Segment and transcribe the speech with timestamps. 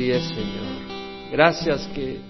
[0.00, 1.32] Es, Señor.
[1.32, 2.20] Gracias que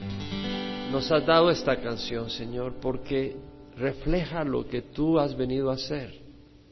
[0.91, 3.37] nos has dado esta canción, Señor, porque
[3.77, 6.19] refleja lo que tú has venido a hacer.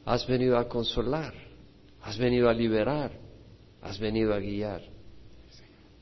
[0.05, 1.35] Has venido a consolar,
[2.01, 3.11] has venido a liberar,
[3.79, 4.81] has venido a guiar.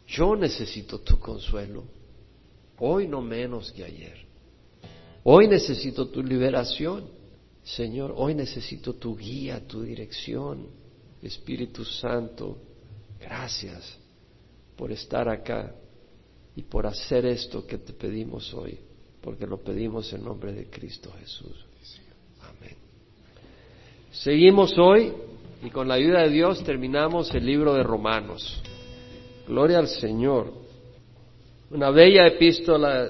[0.08, 1.84] Yo necesito tu consuelo,
[2.78, 4.18] hoy no menos que ayer.
[5.24, 7.10] Hoy necesito tu liberación,
[7.64, 10.68] Señor, hoy necesito tu guía, tu dirección,
[11.22, 12.58] Espíritu Santo.
[13.20, 14.05] Gracias
[14.76, 15.74] por estar acá
[16.56, 18.80] y por hacer esto que te pedimos hoy,
[19.22, 21.66] porque lo pedimos en nombre de Cristo Jesús.
[22.42, 22.76] Amén.
[24.12, 25.14] Seguimos hoy
[25.64, 28.62] y con la ayuda de Dios terminamos el libro de Romanos.
[29.48, 30.52] Gloria al Señor.
[31.72, 33.10] Una bella epístola,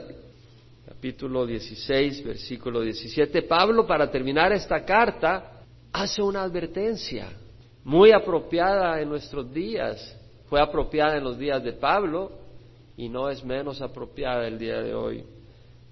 [0.87, 3.43] capítulo 16, versículo 17.
[3.43, 5.61] Pablo, para terminar esta carta,
[5.91, 7.29] hace una advertencia
[7.83, 10.17] muy apropiada en nuestros días.
[10.55, 12.31] Fue apropiada en los días de Pablo
[12.95, 15.21] y no es menos apropiada el día de hoy.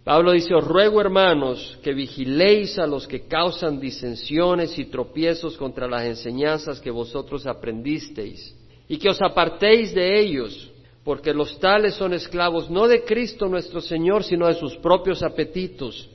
[0.05, 5.86] Pablo dice, os ruego hermanos que vigiléis a los que causan disensiones y tropiezos contra
[5.86, 8.55] las enseñanzas que vosotros aprendisteis
[8.88, 10.72] y que os apartéis de ellos,
[11.03, 16.09] porque los tales son esclavos no de Cristo nuestro Señor, sino de sus propios apetitos,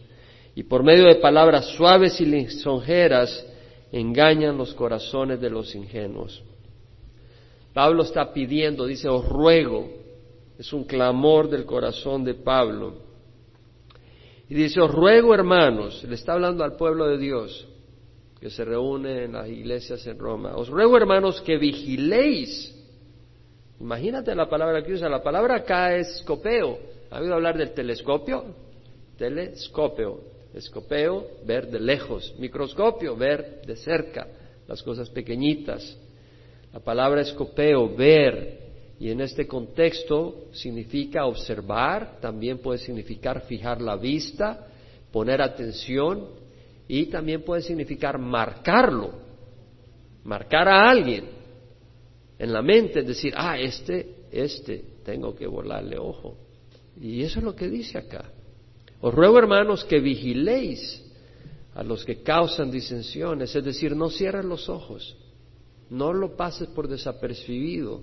[0.55, 3.47] y por medio de palabras suaves y lisonjeras
[3.93, 6.43] engañan los corazones de los ingenuos.
[7.79, 9.89] Pablo está pidiendo, dice, os ruego,
[10.59, 12.95] es un clamor del corazón de Pablo,
[14.49, 17.69] y dice, os ruego hermanos, le está hablando al pueblo de Dios
[18.41, 22.75] que se reúne en las iglesias en Roma, os ruego hermanos que vigiléis.
[23.79, 26.81] Imagínate la palabra que usa, la palabra acá es scopeo.
[27.13, 28.57] ¿Ha oído hablar del telescopio?
[29.17, 30.19] Telescopio.
[30.53, 32.35] Escopeo, ver de lejos.
[32.41, 34.27] Microscopio, ver de cerca
[34.67, 35.97] las cosas pequeñitas.
[36.79, 38.61] La palabra escopeo, ver,
[39.01, 44.69] y en este contexto significa observar, también puede significar fijar la vista,
[45.11, 46.29] poner atención
[46.87, 49.11] y también puede significar marcarlo,
[50.23, 51.25] marcar a alguien
[52.39, 56.37] en la mente, decir, ah, este, este, tengo que volarle ojo.
[57.01, 58.31] Y eso es lo que dice acá.
[59.01, 61.05] Os ruego, hermanos, que vigiléis
[61.75, 65.17] a los que causan disensiones, es decir, no cierres los ojos,
[65.91, 68.03] no lo pases por desapercibido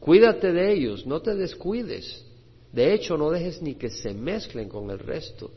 [0.00, 2.24] Cuídate de ellos, no te descuides.
[2.72, 5.50] De hecho, no dejes ni que se mezclen con el resto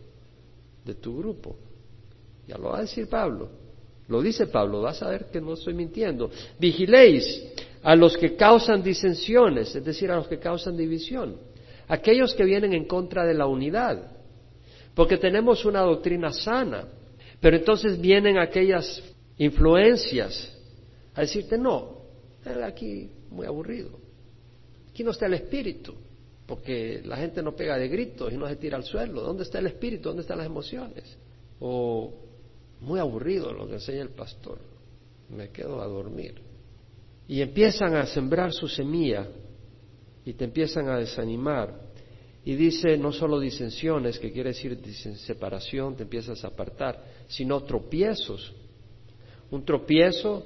[0.83, 1.55] de tu grupo.
[2.47, 3.49] Ya lo va a decir Pablo.
[4.07, 6.31] Lo dice Pablo, vas a ver que no estoy mintiendo.
[6.59, 7.43] Vigiléis
[7.83, 11.37] a los que causan disensiones, es decir, a los que causan división.
[11.87, 14.11] Aquellos que vienen en contra de la unidad.
[14.95, 16.87] Porque tenemos una doctrina sana.
[17.39, 19.01] Pero entonces vienen aquellas
[19.37, 20.57] influencias
[21.13, 22.01] a decirte, no,
[22.63, 23.99] aquí muy aburrido.
[24.89, 25.93] Aquí no está el espíritu,
[26.45, 29.21] porque la gente no pega de gritos y no se tira al suelo.
[29.21, 30.09] ¿Dónde está el espíritu?
[30.09, 31.17] ¿Dónde están las emociones?
[31.59, 32.13] O
[32.81, 34.59] muy aburrido lo que enseña el pastor.
[35.29, 36.41] Me quedo a dormir.
[37.27, 39.27] Y empiezan a sembrar su semilla
[40.25, 41.91] y te empiezan a desanimar.
[42.43, 44.77] Y dice no solo disensiones, que quiere decir
[45.17, 48.53] separación, te empiezas a apartar, sino tropiezos.
[49.51, 50.43] Un tropiezo,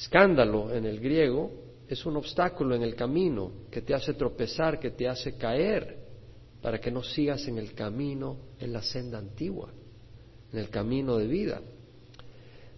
[0.00, 1.50] escándalo en el griego,
[1.88, 6.06] es un obstáculo en el camino que te hace tropezar, que te hace caer,
[6.60, 9.72] para que no sigas en el camino, en la senda antigua,
[10.52, 11.60] en el camino de vida.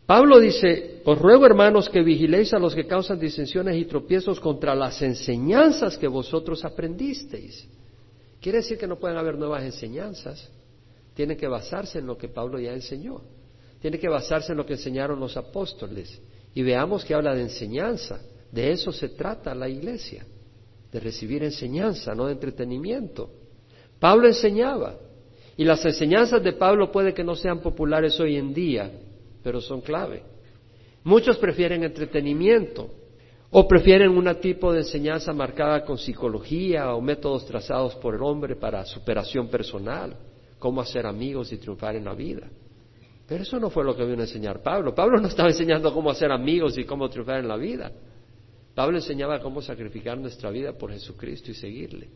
[0.05, 4.75] Pablo dice, os ruego hermanos que vigiléis a los que causan disensiones y tropiezos contra
[4.75, 7.69] las enseñanzas que vosotros aprendisteis.
[8.41, 10.51] Quiere decir que no pueden haber nuevas enseñanzas,
[11.15, 13.21] tiene que basarse en lo que Pablo ya enseñó,
[13.81, 16.21] tiene que basarse en lo que enseñaron los apóstoles.
[16.59, 18.21] Y veamos que habla de enseñanza.
[18.51, 20.27] De eso se trata la iglesia,
[20.91, 23.31] de recibir enseñanza, no de entretenimiento.
[24.01, 24.97] Pablo enseñaba,
[25.57, 28.91] y las enseñanzas de Pablo puede que no sean populares hoy en día,
[29.41, 30.25] pero son clave.
[31.05, 32.91] Muchos prefieren entretenimiento
[33.53, 38.57] o prefieren un tipo de enseñanza marcada con psicología o métodos trazados por el hombre
[38.57, 40.17] para superación personal,
[40.59, 42.49] cómo hacer amigos y triunfar en la vida.
[43.29, 44.95] Pero eso no fue lo que vino a enseñar Pablo.
[44.95, 47.93] Pablo no estaba enseñando cómo hacer amigos y cómo triunfar en la vida.
[48.75, 52.09] Pablo enseñaba cómo sacrificar nuestra vida por Jesucristo y seguirle.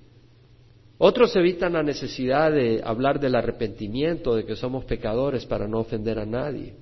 [0.96, 6.18] Otros evitan la necesidad de hablar del arrepentimiento, de que somos pecadores para no ofender
[6.18, 6.76] a nadie.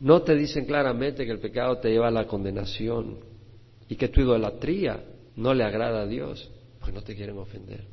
[0.00, 3.20] No te dicen claramente que el pecado te lleva a la condenación
[3.88, 5.04] y que tu idolatría
[5.36, 7.84] no le agrada a Dios, porque no te quieren ofender.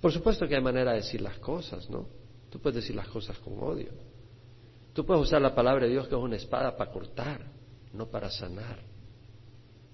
[0.00, 2.08] Por supuesto que hay manera de decir las cosas, ¿no?
[2.50, 4.13] Tú puedes decir las cosas con odio.
[4.94, 7.40] Tú puedes usar la palabra de Dios que es una espada para cortar,
[7.92, 8.94] no para sanar.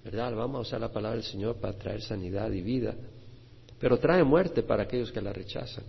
[0.03, 0.33] ¿verdad?
[0.35, 2.95] Vamos a usar la palabra del Señor para traer sanidad y vida,
[3.79, 5.83] pero trae muerte para aquellos que la rechazan.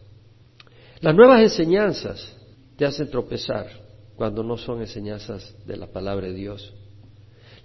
[1.00, 2.36] Las nuevas enseñanzas
[2.76, 3.68] te hacen tropezar
[4.16, 6.72] cuando no son enseñanzas de la palabra de Dios.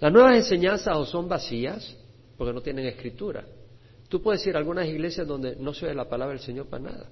[0.00, 1.96] Las nuevas enseñanzas o son vacías
[2.36, 3.44] porque no tienen escritura.
[4.08, 6.84] Tú puedes ir a algunas iglesias donde no se oye la palabra del Señor para
[6.84, 7.10] nada.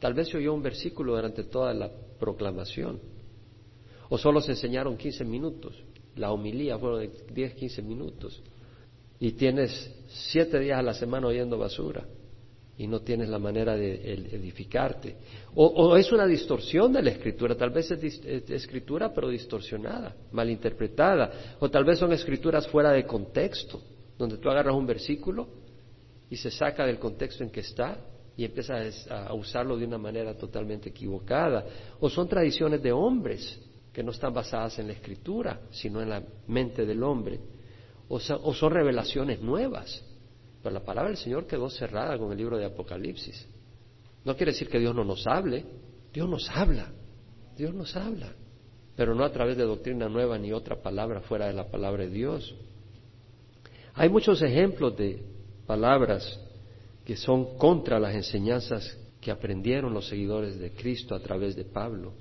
[0.00, 3.13] Tal vez se oyó un versículo durante toda la proclamación.
[4.14, 5.74] O solo se enseñaron 15 minutos.
[6.14, 8.40] La homilía fueron de 10, 15 minutos.
[9.18, 12.06] Y tienes siete días a la semana oyendo basura
[12.78, 15.16] y no tienes la manera de edificarte.
[15.56, 21.68] O, es una distorsión de la escritura, tal vez es, escritura pero distorsionada, malinterpretada, o
[21.68, 23.82] tal vez son escrituras fuera de contexto,
[24.16, 25.48] donde tú agarras un versículo
[26.30, 27.98] y se saca del contexto en que está
[28.36, 31.66] y empiezas a usarlo de una manera totalmente equivocada,
[31.98, 33.60] o son tradiciones de hombres
[33.94, 37.40] que no están basadas en la escritura, sino en la mente del hombre,
[38.08, 40.04] o son revelaciones nuevas
[40.64, 43.46] pero la palabra del Señor quedó cerrada con el libro de Apocalipsis.
[44.24, 45.62] No quiere decir que Dios no nos hable.
[46.10, 46.90] Dios nos habla.
[47.54, 48.32] Dios nos habla.
[48.96, 52.08] Pero no a través de doctrina nueva ni otra palabra fuera de la palabra de
[52.08, 52.54] Dios.
[53.92, 55.22] Hay muchos ejemplos de
[55.66, 56.40] palabras
[57.04, 62.14] que son contra las enseñanzas que aprendieron los seguidores de Cristo a través de Pablo,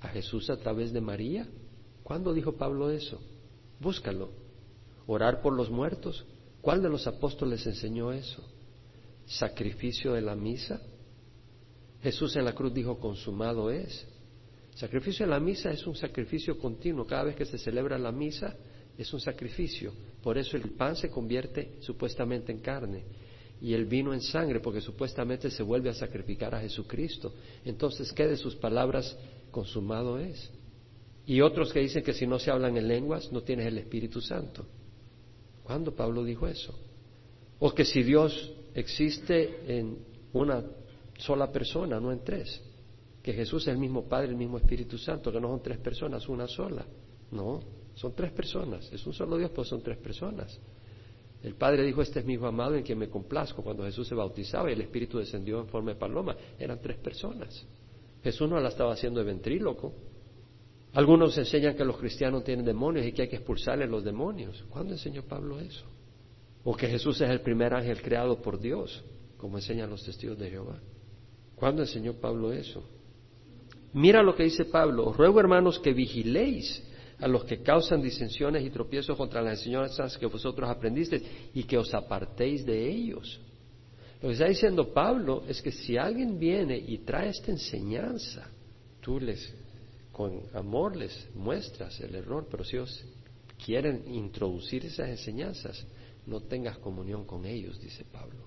[0.00, 1.46] a Jesús a través de María.
[2.02, 3.20] ¿Cuándo dijo Pablo eso?
[3.78, 4.30] Búscalo.
[5.06, 6.24] Orar por los muertos.
[6.60, 8.42] ¿Cuál de los apóstoles enseñó eso?
[9.26, 10.80] ¿Sacrificio de la misa?
[12.02, 14.06] Jesús en la cruz dijo, consumado es.
[14.74, 17.06] Sacrificio de la misa es un sacrificio continuo.
[17.06, 18.56] Cada vez que se celebra la misa
[18.96, 19.92] es un sacrificio.
[20.22, 23.04] Por eso el pan se convierte supuestamente en carne
[23.60, 27.34] y el vino en sangre, porque supuestamente se vuelve a sacrificar a Jesucristo.
[27.64, 29.16] Entonces, ¿qué de sus palabras
[29.50, 30.50] consumado es?
[31.26, 34.20] Y otros que dicen que si no se hablan en lenguas no tienes el Espíritu
[34.20, 34.64] Santo.
[35.62, 36.74] ¿Cuándo Pablo dijo eso?
[37.58, 39.98] O que si Dios existe en
[40.32, 40.64] una
[41.18, 42.62] sola persona, no en tres.
[43.22, 46.26] Que Jesús es el mismo Padre, el mismo Espíritu Santo, que no son tres personas,
[46.28, 46.86] una sola.
[47.30, 47.60] No,
[47.94, 48.90] son tres personas.
[48.90, 50.58] Es un solo Dios, pero son tres personas.
[51.42, 53.62] El Padre dijo, este es mi hijo amado en quien me complazco.
[53.62, 57.66] Cuando Jesús se bautizaba y el Espíritu descendió en forma de paloma, eran tres personas.
[58.22, 59.94] Jesús no la estaba haciendo de ventríloco,
[60.92, 64.64] algunos enseñan que los cristianos tienen demonios y que hay que expulsarles los demonios.
[64.70, 65.84] ¿Cuándo enseñó Pablo eso?
[66.64, 69.04] O que Jesús es el primer ángel creado por Dios,
[69.36, 70.80] como enseñan los testigos de Jehová.
[71.54, 72.82] ¿Cuándo enseñó Pablo eso?
[73.92, 75.06] Mira lo que dice Pablo.
[75.06, 76.82] Os ruego, hermanos, que vigiléis
[77.20, 81.22] a los que causan disensiones y tropiezos contra las enseñanzas que vosotros aprendisteis
[81.54, 83.40] y que os apartéis de ellos.
[84.22, 88.50] Lo que está diciendo Pablo es que si alguien viene y trae esta enseñanza,
[89.00, 89.54] tú les
[90.12, 93.02] con amor les muestras el error, pero si ellos
[93.64, 95.86] quieren introducir esas enseñanzas,
[96.26, 98.44] no tengas comunión con ellos, dice Pablo.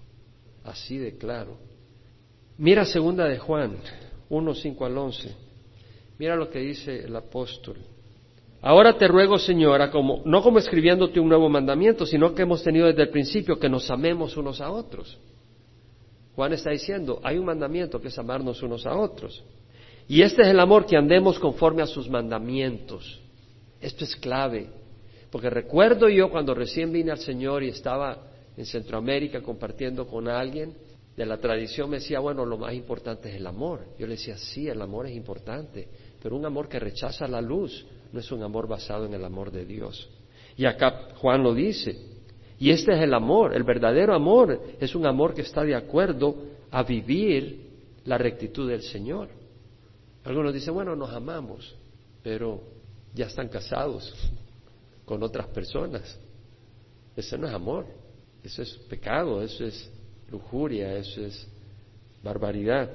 [0.63, 1.57] Así de claro.
[2.57, 3.77] Mira segunda de Juan,
[4.29, 5.35] 1, 5 al 11.
[6.19, 7.77] Mira lo que dice el apóstol.
[8.65, 12.87] Ahora te ruego, Señora, como, no como escribiéndote un nuevo mandamiento, sino que hemos tenido
[12.87, 15.19] desde el principio que nos amemos unos a otros.
[16.33, 19.43] Juan está diciendo, hay un mandamiento que es amarnos unos a otros.
[20.07, 23.19] Y este es el amor que andemos conforme a sus mandamientos.
[23.81, 24.69] Esto es clave,
[25.29, 28.17] porque recuerdo yo cuando recién vine al Señor y estaba
[28.55, 30.73] en Centroamérica compartiendo con alguien,
[31.17, 33.81] de la tradición me decía, bueno, lo más importante es el amor.
[33.99, 35.89] Yo le decía, sí, el amor es importante,
[36.21, 39.51] pero un amor que rechaza la luz no es un amor basado en el amor
[39.51, 40.07] de Dios.
[40.55, 42.13] Y acá Juan lo dice.
[42.59, 46.35] Y este es el amor, el verdadero amor es un amor que está de acuerdo
[46.71, 47.71] a vivir
[48.05, 49.29] la rectitud del Señor.
[50.23, 51.75] Algunos dicen, bueno, nos amamos,
[52.21, 52.61] pero
[53.13, 54.13] ya están casados
[55.05, 56.17] con otras personas.
[57.15, 57.85] Ese no es amor,
[58.43, 59.91] eso es pecado, eso es
[60.31, 61.47] lujuria, eso es
[62.23, 62.89] barbaridad.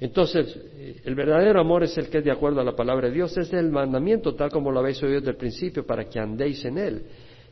[0.00, 3.14] Entonces, eh, el verdadero amor es el que es de acuerdo a la palabra de
[3.14, 6.64] Dios, es el mandamiento tal como lo habéis oído desde el principio, para que andéis
[6.64, 7.02] en él.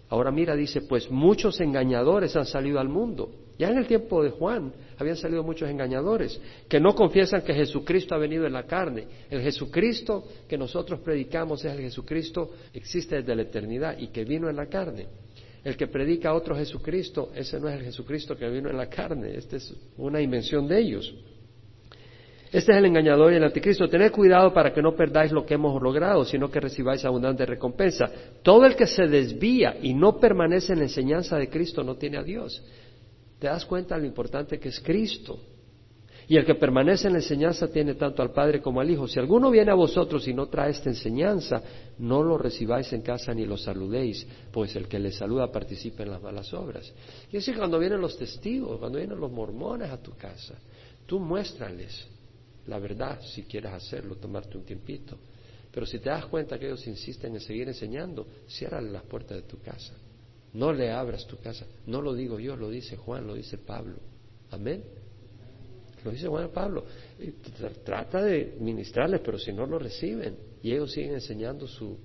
[0.09, 3.31] Ahora mira, dice, pues muchos engañadores han salido al mundo.
[3.59, 8.15] Ya en el tiempo de Juan habían salido muchos engañadores que no confiesan que Jesucristo
[8.15, 9.07] ha venido en la carne.
[9.29, 14.25] El Jesucristo que nosotros predicamos es el Jesucristo que existe desde la eternidad y que
[14.25, 15.09] vino en la carne.
[15.63, 19.37] El que predica otro Jesucristo, ese no es el Jesucristo que vino en la carne,
[19.37, 21.15] esta es una invención de ellos.
[22.51, 23.89] Este es el engañador y el anticristo.
[23.89, 28.11] Tened cuidado para que no perdáis lo que hemos logrado, sino que recibáis abundante recompensa.
[28.43, 32.19] Todo el que se desvía y no permanece en la enseñanza de Cristo no tiene
[32.19, 32.63] a Dios.
[33.39, 35.39] ¿Te das cuenta de lo importante que es Cristo?
[36.27, 39.07] Y el que permanece en la enseñanza tiene tanto al Padre como al Hijo.
[39.07, 41.63] Si alguno viene a vosotros y no trae esta enseñanza,
[41.99, 46.11] no lo recibáis en casa ni lo saludéis, pues el que le saluda participa en
[46.11, 46.93] las malas obras.
[47.31, 50.55] Y así cuando vienen los testigos, cuando vienen los mormones a tu casa,
[51.07, 52.07] tú muéstrales
[52.69, 55.19] la verdad si quieres hacerlo, tomarte un tiempito.
[55.73, 59.43] Pero si te das cuenta que ellos insisten en seguir enseñando, ciérrale las puertas de
[59.43, 59.95] tu casa.
[60.53, 61.67] No le abras tu casa.
[61.87, 63.97] No lo digo yo, lo dice Juan, lo dice Pablo.
[64.51, 64.83] Amén.
[66.05, 66.85] Lo dice Juan Pablo.
[67.85, 71.99] Trata de ministrarles, pero si no lo reciben y ellos siguen enseñando su,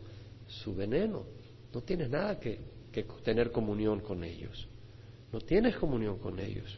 [0.48, 1.26] su veneno,
[1.74, 2.60] no tienes nada que,
[2.92, 4.68] que tener comunión con ellos.
[5.32, 6.78] No tienes comunión con ellos.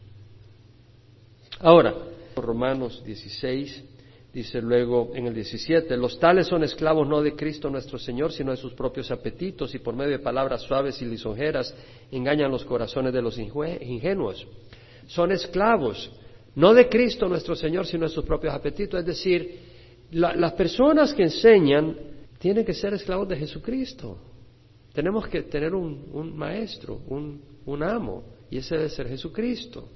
[1.60, 1.94] Ahora,
[2.36, 3.84] Romanos 16
[4.32, 8.50] dice luego en el 17, los tales son esclavos no de Cristo nuestro Señor, sino
[8.50, 11.74] de sus propios apetitos y por medio de palabras suaves y lisonjeras
[12.10, 14.46] engañan los corazones de los ingenuos.
[15.06, 16.10] Son esclavos
[16.54, 19.00] no de Cristo nuestro Señor, sino de sus propios apetitos.
[19.00, 19.58] Es decir,
[20.10, 21.96] las personas que enseñan
[22.38, 24.18] tienen que ser esclavos de Jesucristo.
[24.92, 29.88] Tenemos que tener un, maestro, un, un amo, y ese debe ser Jesucristo.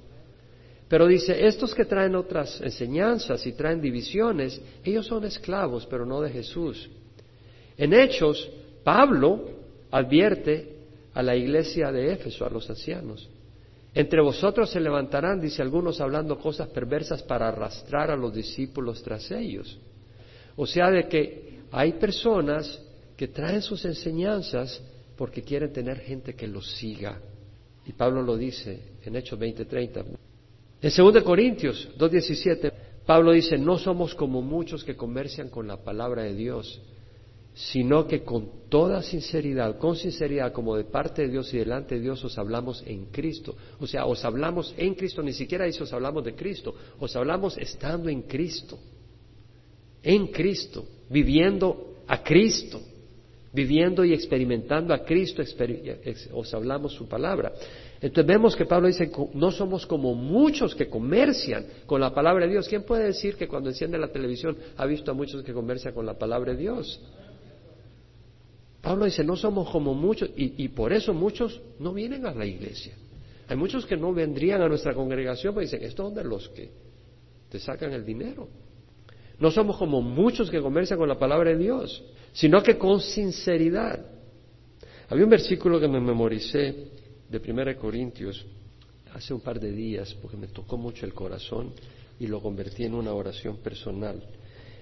[0.90, 6.20] Pero dice, estos que traen otras enseñanzas y traen divisiones, ellos son esclavos, pero no
[6.20, 6.90] de Jesús.
[7.76, 8.50] En Hechos,
[8.82, 9.50] Pablo
[9.92, 10.78] advierte
[11.14, 13.30] a la iglesia de Éfeso, a los ancianos,
[13.94, 19.30] entre vosotros se levantarán, dice algunos, hablando cosas perversas para arrastrar a los discípulos tras
[19.30, 19.78] ellos.
[20.56, 22.80] O sea, de que hay personas
[23.16, 24.82] que traen sus enseñanzas
[25.16, 27.20] porque quieren tener gente que los siga.
[27.86, 30.29] Y Pablo lo dice en Hechos 20:30.
[30.82, 32.72] En 2 Corintios 2:17,
[33.04, 36.80] Pablo dice, no somos como muchos que comercian con la palabra de Dios,
[37.54, 42.00] sino que con toda sinceridad, con sinceridad como de parte de Dios y delante de
[42.00, 43.54] Dios os hablamos en Cristo.
[43.78, 47.58] O sea, os hablamos en Cristo, ni siquiera dice os hablamos de Cristo, os hablamos
[47.58, 48.78] estando en Cristo,
[50.02, 52.80] en Cristo, viviendo a Cristo,
[53.52, 55.42] viviendo y experimentando a Cristo,
[56.32, 57.52] os hablamos su palabra.
[58.02, 62.52] Entonces vemos que Pablo dice, no somos como muchos que comercian con la palabra de
[62.52, 62.66] Dios.
[62.66, 66.06] ¿Quién puede decir que cuando enciende la televisión ha visto a muchos que comercian con
[66.06, 66.98] la palabra de Dios?
[68.80, 72.94] Pablo dice, no somos como muchos, y, por eso muchos no vienen a la iglesia.
[73.46, 76.70] Hay muchos que no vendrían a nuestra congregación porque dicen, ¿esto de los que
[77.50, 78.48] te sacan el dinero?
[79.38, 82.02] No somos como muchos que comercian con la palabra de Dios,
[82.32, 84.00] sino que con sinceridad.
[85.10, 86.99] Había un versículo que me memoricé
[87.30, 88.44] de 1 Corintios
[89.12, 91.72] hace un par de días porque me tocó mucho el corazón
[92.18, 94.22] y lo convertí en una oración personal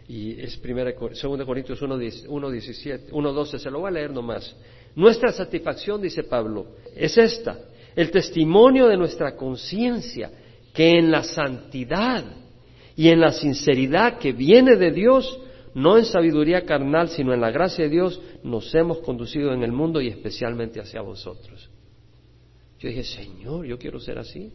[0.09, 4.57] y es primera, 2 Corintios 1.17, 1.12, se lo voy a leer nomás.
[4.97, 7.59] Nuestra satisfacción, dice Pablo, es esta,
[7.95, 10.31] el testimonio de nuestra conciencia,
[10.73, 12.25] que en la santidad
[12.97, 15.38] y en la sinceridad que viene de Dios,
[15.75, 19.73] no en sabiduría carnal, sino en la gracia de Dios, nos hemos conducido en el
[19.73, 21.69] mundo y especialmente hacia vosotros.
[22.78, 24.52] Yo dije, Señor, yo quiero ser así.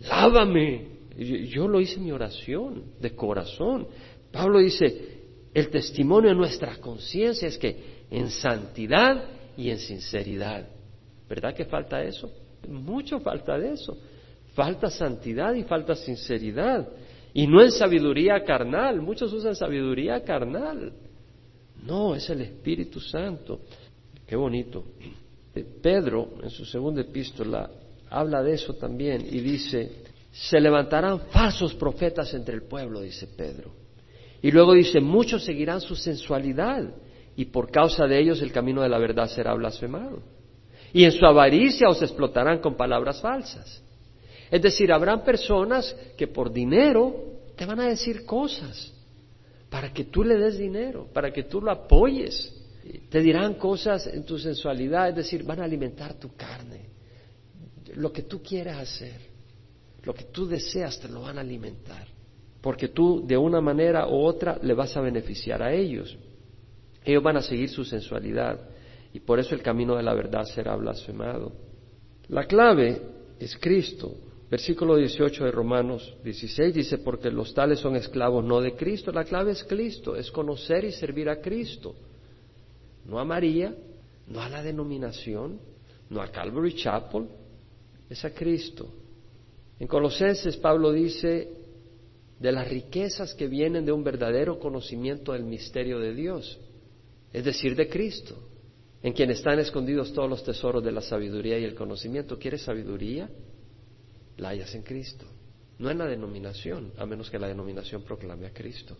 [0.00, 0.98] Lávame.
[1.16, 3.88] Yo, lo hice en mi oración, de corazón.
[4.30, 5.18] Pablo dice,
[5.52, 9.24] el testimonio de nuestra conciencia es que en santidad
[9.56, 10.68] y en sinceridad.
[11.28, 12.30] ¿Verdad que falta eso?
[12.68, 13.98] Mucho falta de eso.
[14.54, 16.88] Falta santidad y falta sinceridad.
[17.34, 19.00] Y no en sabiduría carnal.
[19.02, 20.92] Muchos usan sabiduría carnal.
[21.84, 23.60] No, es el Espíritu Santo.
[24.26, 24.84] Qué bonito.
[25.64, 27.70] Pedro, en su segunda epístola,
[28.10, 33.88] habla de eso también y dice, se levantarán falsos profetas entre el pueblo, dice Pedro
[34.42, 36.84] y luego dice, muchos seguirán su sensualidad
[37.36, 40.22] y por causa de ellos el camino de la verdad será blasfemado.
[40.92, 43.82] Y en su avaricia os explotarán con palabras falsas.
[44.50, 47.14] Es decir, habrán personas que por dinero
[47.56, 48.92] te van a decir cosas
[49.68, 52.54] para que tú le des dinero, para que tú lo apoyes.
[53.08, 56.88] Te dirán cosas en tu sensualidad, es decir, van a alimentar tu carne.
[57.94, 59.20] Lo que tú quieras hacer,
[60.02, 62.06] lo que tú deseas, te lo van a alimentar
[62.60, 66.16] porque tú de una manera u otra le vas a beneficiar a ellos.
[67.04, 68.58] Ellos van a seguir su sensualidad
[69.12, 71.52] y por eso el camino de la verdad será blasfemado.
[72.28, 73.00] La clave
[73.38, 74.12] es Cristo.
[74.50, 79.12] Versículo 18 de Romanos 16 dice, porque los tales son esclavos no de Cristo.
[79.12, 81.94] La clave es Cristo, es conocer y servir a Cristo.
[83.08, 83.74] No a María,
[84.26, 85.58] no a la denominación,
[86.10, 87.26] no a Calvary Chapel,
[88.08, 88.86] es a Cristo.
[89.80, 91.48] En Colosenses Pablo dice,
[92.38, 96.60] de las riquezas que vienen de un verdadero conocimiento del misterio de Dios,
[97.32, 98.36] es decir, de Cristo,
[99.02, 102.38] en quien están escondidos todos los tesoros de la sabiduría y el conocimiento.
[102.38, 103.30] ¿Quieres sabiduría?
[104.36, 105.24] La hayas en Cristo.
[105.78, 108.96] no en la denominación, a menos que la denominación proclame a Cristo.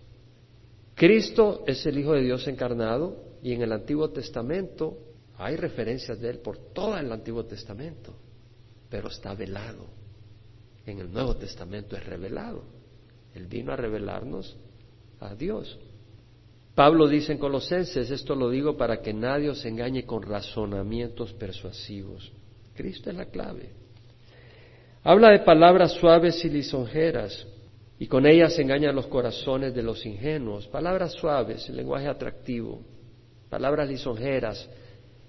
[0.94, 4.98] Cristo es el Hijo de Dios encarnado y en el Antiguo Testamento
[5.36, 8.14] hay referencias de Él por todo el Antiguo Testamento,
[8.90, 9.86] pero está velado.
[10.84, 12.64] En el Nuevo Testamento es revelado.
[13.34, 14.56] Él vino a revelarnos
[15.20, 15.78] a Dios.
[16.74, 22.32] Pablo dice en Colosenses, esto lo digo para que nadie os engañe con razonamientos persuasivos.
[22.74, 23.70] Cristo es la clave.
[25.02, 27.46] Habla de palabras suaves y lisonjeras,
[27.98, 30.68] y con ellas engañan los corazones de los ingenuos.
[30.68, 32.80] Palabras suaves, lenguaje atractivo,
[33.48, 34.68] palabras lisonjeras,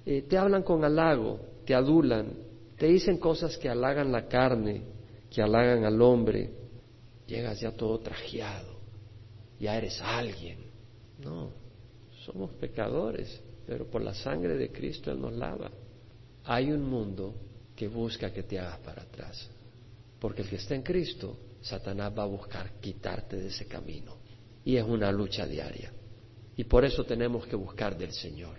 [0.06, 2.34] eh, te hablan con halago, te adulan,
[2.78, 4.84] te dicen cosas que halagan la carne,
[5.30, 6.52] que halagan al hombre.
[7.28, 8.80] Llegas ya todo trajeado,
[9.60, 10.70] ya eres alguien
[11.20, 11.52] no,
[12.26, 15.70] somos pecadores, pero por la sangre de Cristo Él nos lava.
[16.46, 17.36] Hay un mundo
[17.76, 19.50] que busca que te hagas para atrás,
[20.20, 24.18] porque el que está en Cristo, Satanás va a buscar quitarte de ese camino.
[24.64, 25.92] Y es una lucha diaria.
[26.60, 28.58] Y por eso tenemos que buscar del Señor.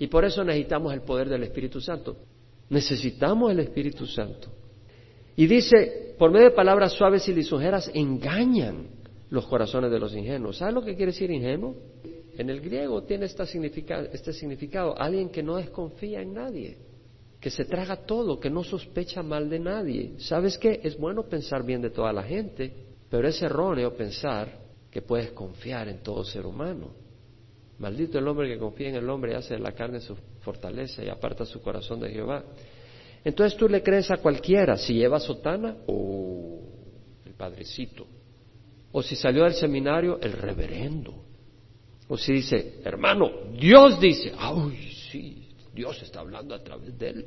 [0.00, 2.16] Y por eso necesitamos el poder del Espíritu Santo.
[2.68, 4.48] Necesitamos el Espíritu Santo.
[5.36, 8.88] Y dice, por medio de palabras suaves y lisonjeras, engañan
[9.30, 10.56] los corazones de los ingenuos.
[10.56, 11.76] ¿Sabes lo que quiere decir ingenuo?
[12.36, 16.76] En el griego tiene este significado, alguien que no desconfía en nadie,
[17.38, 20.14] que se traga todo, que no sospecha mal de nadie.
[20.18, 20.80] ¿Sabes qué?
[20.82, 22.74] Es bueno pensar bien de toda la gente,
[23.08, 24.58] pero es erróneo pensar
[24.90, 27.06] que puedes confiar en todo ser humano.
[27.78, 31.04] Maldito el hombre que confía en el hombre y hace de la carne su fortaleza
[31.04, 32.44] y aparta su corazón de Jehová.
[33.24, 36.60] Entonces tú le crees a cualquiera, si lleva sotana, o
[37.24, 38.06] el padrecito,
[38.90, 41.14] o si salió del seminario, el reverendo.
[42.08, 47.26] O si dice, hermano, Dios dice, ay, sí, Dios está hablando a través de él.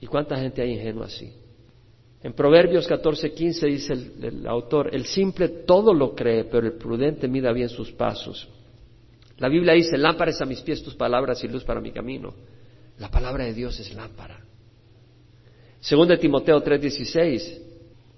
[0.00, 1.32] ¿Y cuánta gente hay ingenua así?
[2.22, 6.74] En Proverbios 14, 15 dice el, el, autor, el simple todo lo cree, pero el
[6.74, 8.48] prudente mida bien sus pasos.
[9.38, 12.34] La Biblia dice, lámparas a mis pies tus palabras y luz para mi camino.
[12.98, 14.44] La palabra de Dios es lámpara.
[15.80, 17.72] Según de Timoteo 3:16,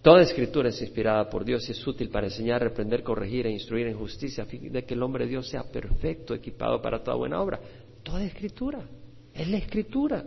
[0.05, 3.87] Toda escritura es inspirada por Dios y es útil para enseñar, reprender, corregir e instruir
[3.87, 7.17] en justicia, a fin de que el hombre de Dios sea perfecto, equipado para toda
[7.17, 7.59] buena obra.
[8.03, 8.87] Toda escritura,
[9.33, 10.23] es la escritura.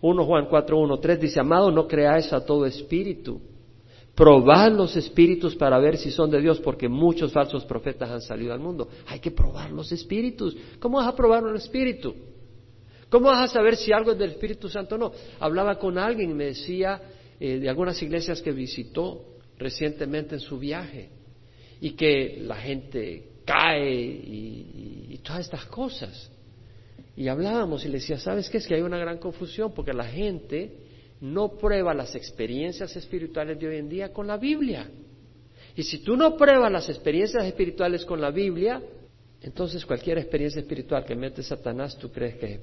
[0.00, 3.40] 1 Juan 4, 1, 3 dice, amado, no creáis a todo espíritu.
[4.14, 8.52] Probad los espíritus para ver si son de Dios, porque muchos falsos profetas han salido
[8.52, 8.88] al mundo.
[9.06, 10.56] Hay que probar los espíritus.
[10.78, 12.14] ¿Cómo vas a probar un espíritu?
[13.08, 15.12] ¿Cómo vas a saber si algo es del Espíritu Santo o no?
[15.38, 17.00] Hablaba con alguien y me decía,
[17.38, 19.24] eh, de algunas iglesias que visitó
[19.58, 21.10] recientemente en su viaje
[21.80, 26.30] y que la gente cae y, todas estas cosas.
[27.16, 28.58] Y hablábamos y le decía, ¿sabes qué?
[28.58, 30.83] Es que hay una gran confusión porque la gente
[31.20, 34.88] no prueba las experiencias espirituales de hoy en día con la Biblia.
[35.76, 38.82] Y si tú no pruebas las experiencias espirituales con la Biblia,
[39.40, 42.60] entonces cualquier experiencia espiritual que mete Satanás, tú crees que,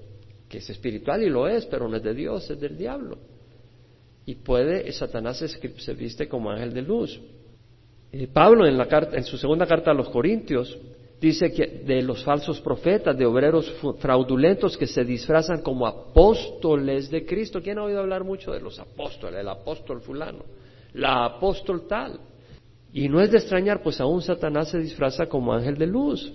[0.58, 3.18] es espiritual y lo es, pero no es de Dios, es del diablo
[4.26, 7.20] y puede, Satanás se, viste como ángel de luz.
[8.34, 10.78] Pablo en, la en su segunda carta a los Corintios
[11.22, 17.26] dice que de los falsos profetas, de obreros fraudulentos que se disfrazan como apóstoles de
[17.26, 17.62] Cristo.
[17.62, 19.40] ¿Quién ha oído hablar mucho de los apóstoles?
[19.40, 20.44] El apóstol fulano,
[20.94, 22.20] la apóstol tal.
[22.92, 26.34] Y no es de extrañar, pues aún Satanás se disfraza como ángel de luz.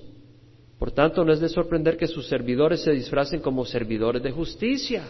[0.79, 5.03] Por tanto, no es de sorprender que sus servidores se disfracen como servidores de justicia.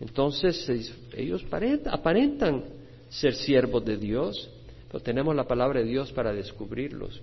[0.00, 0.68] Entonces
[1.16, 1.44] ellos
[1.86, 2.64] aparentan
[3.08, 4.50] ser siervos de Dios,
[4.88, 7.22] pero tenemos la palabra de Dios para descubrirlos.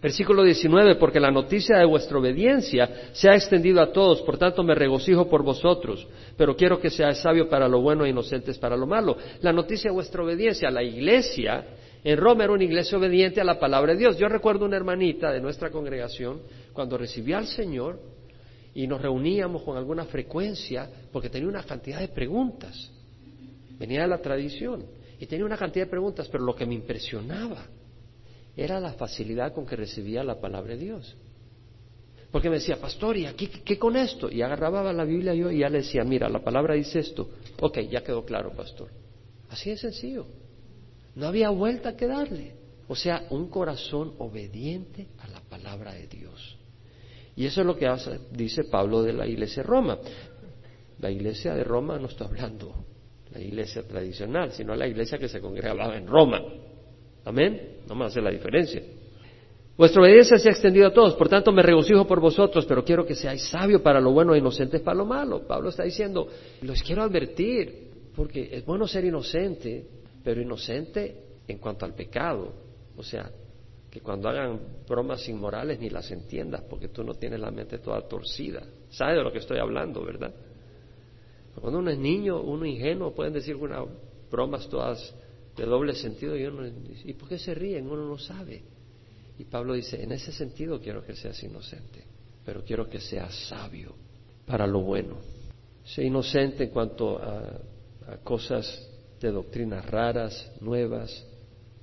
[0.00, 4.62] Versículo 19, porque la noticia de vuestra obediencia se ha extendido a todos, por tanto
[4.62, 8.76] me regocijo por vosotros, pero quiero que seáis sabio para lo bueno e inocentes para
[8.76, 9.16] lo malo.
[9.40, 11.64] La noticia de vuestra obediencia, la iglesia
[12.02, 14.18] en Roma era una iglesia obediente a la palabra de Dios.
[14.18, 16.42] Yo recuerdo una hermanita de nuestra congregación,
[16.74, 17.98] cuando recibió al Señor,
[18.74, 22.90] y nos reuníamos con alguna frecuencia porque tenía una cantidad de preguntas.
[23.78, 24.84] Venía de la tradición
[25.18, 27.64] y tenía una cantidad de preguntas, pero lo que me impresionaba
[28.56, 31.16] era la facilidad con que recibía la palabra de Dios.
[32.30, 34.30] Porque me decía, pastor, ¿y aquí qué con esto?
[34.30, 37.30] Y agarraba la Biblia yo y ya le decía, mira, la palabra dice esto.
[37.60, 38.88] Ok, ya quedó claro, pastor.
[39.50, 40.26] Así de sencillo.
[41.14, 42.54] No había vuelta que darle.
[42.88, 46.58] O sea, un corazón obediente a la palabra de Dios.
[47.36, 49.98] Y eso es lo que hace, dice Pablo de la iglesia de Roma.
[50.98, 52.84] La iglesia de Roma no está hablando
[53.32, 56.40] la iglesia tradicional, sino la iglesia que se congregaba en Roma.
[57.24, 57.78] Amén.
[57.88, 58.82] No me hace la diferencia.
[59.76, 63.04] Vuestra obediencia se ha extendido a todos, por tanto me regocijo por vosotros, pero quiero
[63.04, 65.46] que seáis sabios para lo bueno e inocentes para lo malo.
[65.46, 66.28] Pablo está diciendo,
[66.62, 69.84] los quiero advertir, porque es bueno ser inocente,
[70.22, 72.52] pero inocente en cuanto al pecado.
[72.96, 73.28] O sea,
[73.90, 78.00] que cuando hagan bromas inmorales ni las entiendas porque tú no tienes la mente toda
[78.02, 78.62] torcida.
[78.90, 80.32] ¿Sabes de lo que estoy hablando, verdad?
[81.60, 83.84] Cuando uno es niño, uno ingenuo, pueden decir unas
[84.30, 85.14] bromas todas
[85.56, 86.66] de doble sentido y uno
[87.04, 87.86] ¿y por qué se ríen?
[87.86, 88.62] Uno no sabe.
[89.38, 92.04] Y Pablo dice, en ese sentido quiero que seas inocente,
[92.44, 93.94] pero quiero que seas sabio
[94.46, 95.16] para lo bueno.
[95.84, 97.60] Sé inocente en cuanto a,
[98.22, 98.90] cosas
[99.20, 101.26] de doctrinas raras, nuevas,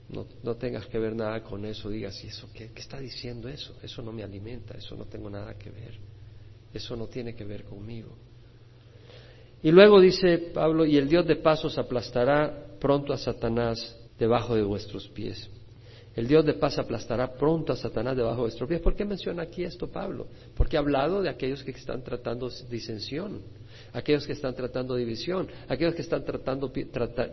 [0.09, 3.75] no, tengas que ver nada con eso, digas, ¿y eso qué, qué, está diciendo eso?
[3.81, 5.97] Eso no me alimenta, eso no tengo nada que ver,
[6.73, 8.15] eso no tiene que ver conmigo.
[9.63, 14.63] Y luego dice Pablo, y el Dios de pasos aplastará pronto a Satanás debajo de
[14.63, 15.49] vuestros pies.
[16.15, 18.81] El Dios de paz aplastará pronto a Satanás debajo de vuestros pies.
[18.81, 20.27] ¿Por qué menciona aquí esto Pablo?
[20.55, 23.41] Porque ha hablado de aquellos que están tratando disensión,
[23.93, 26.71] aquellos que están tratando división, aquellos que están tratando,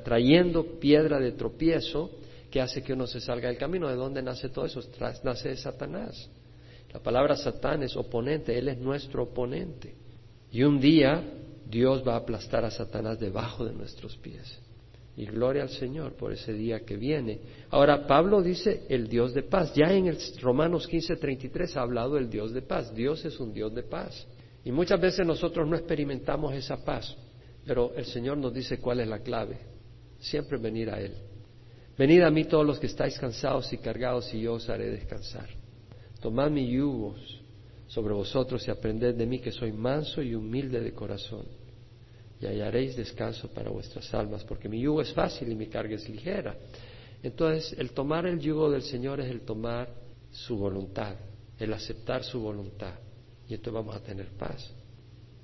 [0.04, 2.10] trayendo piedra de tropiezo
[2.52, 3.88] que hace que uno se salga del camino.
[3.88, 4.80] ¿De dónde nace todo eso?
[5.24, 6.30] nace de Satanás.
[6.92, 9.94] La palabra Satán es oponente, Él es nuestro oponente.
[10.52, 11.22] Y un día
[11.68, 14.58] Dios va a aplastar a Satanás debajo de nuestros pies.
[15.16, 17.40] Y gloria al Señor por ese día que viene.
[17.70, 19.74] Ahora, Pablo dice el Dios de paz.
[19.74, 22.94] Ya en el Romanos 15:33 ha hablado del Dios de paz.
[22.94, 24.26] Dios es un Dios de paz.
[24.64, 27.16] Y muchas veces nosotros no experimentamos esa paz,
[27.66, 29.58] pero el Señor nos dice cuál es la clave.
[30.20, 31.14] Siempre venir a Él.
[31.96, 35.48] Venid a mí todos los que estáis cansados y cargados y yo os haré descansar.
[36.20, 37.16] Tomad mi yugo
[37.88, 41.46] sobre vosotros y aprended de mí que soy manso y humilde de corazón.
[42.40, 46.08] Y hallaréis descanso para vuestras almas, porque mi yugo es fácil y mi carga es
[46.08, 46.56] ligera.
[47.22, 49.92] Entonces, el tomar el yugo del Señor es el tomar
[50.30, 51.16] su voluntad,
[51.58, 52.94] el aceptar su voluntad.
[53.48, 54.70] Y entonces vamos a tener paz.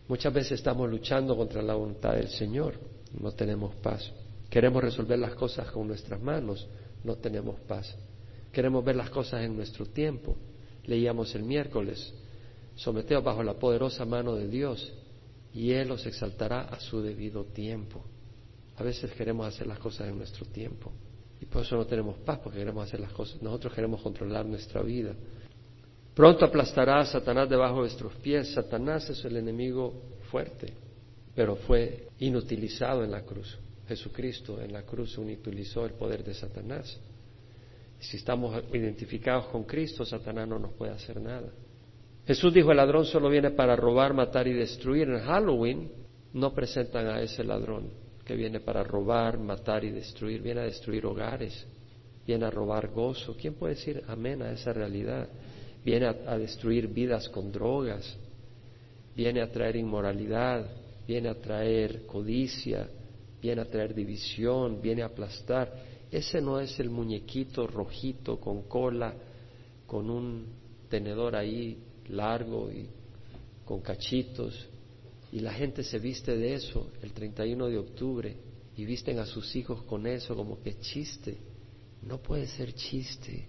[0.06, 2.78] Muchas veces estamos luchando contra la voluntad del Señor,
[3.18, 4.12] no tenemos paz.
[4.50, 6.68] Queremos resolver las cosas con nuestras manos,
[7.02, 7.96] no tenemos paz.
[8.52, 10.36] Queremos ver las cosas en nuestro tiempo.
[10.84, 12.12] Leíamos el miércoles,
[12.74, 14.92] someteos bajo la poderosa mano de Dios
[15.52, 18.04] y Él os exaltará a su debido tiempo.
[18.76, 20.92] A veces queremos hacer las cosas en nuestro tiempo
[21.40, 24.82] y por eso no tenemos paz, porque queremos hacer las cosas, nosotros queremos controlar nuestra
[24.82, 25.14] vida.
[26.14, 28.52] Pronto aplastará a Satanás debajo de vuestros pies.
[28.52, 29.92] Satanás es el enemigo
[30.30, 30.72] fuerte,
[31.34, 33.58] pero fue inutilizado en la cruz.
[33.88, 36.98] Jesucristo en la cruz utilizó el poder de Satanás.
[37.98, 41.48] Si estamos identificados con Cristo, Satanás no nos puede hacer nada.
[42.26, 45.08] Jesús dijo, el ladrón solo viene para robar, matar y destruir.
[45.08, 45.90] En Halloween
[46.32, 47.90] no presentan a ese ladrón
[48.24, 50.40] que viene para robar, matar y destruir.
[50.40, 51.66] Viene a destruir hogares,
[52.26, 53.36] viene a robar gozo.
[53.38, 55.28] ¿Quién puede decir amén a esa realidad?
[55.84, 58.16] Viene a, destruir vidas con drogas,
[59.14, 60.64] viene a traer inmoralidad,
[61.06, 62.88] viene a traer codicia,
[63.42, 65.70] viene a traer división, viene a aplastar.
[66.10, 69.12] Ese no es el muñequito rojito con cola,
[69.86, 70.46] con un
[70.88, 71.76] tenedor ahí
[72.08, 72.88] largo y
[73.64, 74.68] con cachitos.
[75.32, 78.36] Y la gente se viste de eso el 31 de octubre
[78.76, 81.38] y visten a sus hijos con eso como que chiste.
[82.02, 83.48] No puede ser chiste.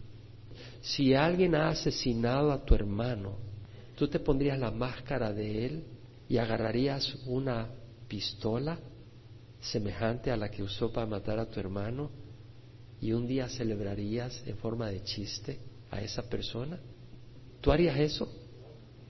[0.81, 3.37] Si alguien ha asesinado a tu hermano,
[3.95, 5.83] tú te pondrías la máscara de él
[6.29, 7.69] y agarrarías una
[8.07, 8.79] pistola
[9.59, 12.09] semejante a la que usó para matar a tu hermano
[13.01, 15.59] y un día celebrarías en forma de chiste
[15.91, 16.79] a esa persona?
[17.61, 18.31] ¿Tú harías eso?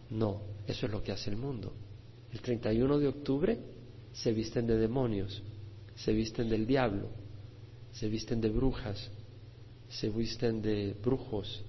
[0.09, 1.73] No, eso es lo que hace el mundo.
[2.31, 3.59] El 31 de octubre
[4.13, 5.41] se visten de demonios,
[5.95, 7.09] se visten del diablo,
[7.91, 9.09] se visten de brujas,
[9.89, 11.63] se visten de brujos.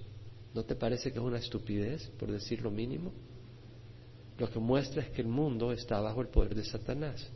[0.53, 3.11] ¿No te parece que es una estupidez, por decir lo mínimo?
[4.37, 7.27] Lo que muestra es que el mundo está bajo el poder de Satanás.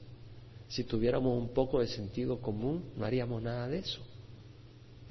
[0.68, 4.02] Si tuviéramos un poco de sentido común, no haríamos nada de eso.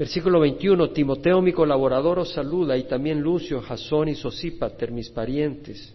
[0.01, 5.95] Versículo 21, Timoteo, mi colaborador, os saluda, y también Lucio, Jasón y Sosípater, mis parientes.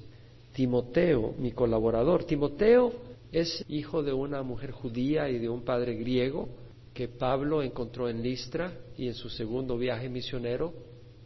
[0.53, 2.23] Timoteo, mi colaborador.
[2.23, 2.93] Timoteo
[3.31, 6.47] es hijo de una mujer judía y de un padre griego
[6.93, 10.71] que Pablo encontró en Listra y en su segundo viaje misionero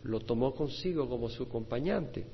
[0.04, 2.28] lo tomó consigo como su acompañante.